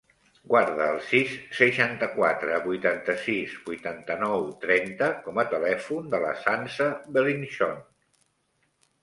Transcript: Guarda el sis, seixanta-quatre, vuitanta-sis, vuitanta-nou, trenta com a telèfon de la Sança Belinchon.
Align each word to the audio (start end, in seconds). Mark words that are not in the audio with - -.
Guarda 0.51 0.85
el 0.91 1.01
sis, 1.09 1.33
seixanta-quatre, 1.57 2.55
vuitanta-sis, 2.63 3.53
vuitanta-nou, 3.67 4.47
trenta 4.65 5.11
com 5.29 5.39
a 5.43 5.47
telèfon 5.53 6.11
de 6.17 6.23
la 6.25 6.33
Sança 6.47 6.91
Belinchon. 7.21 7.79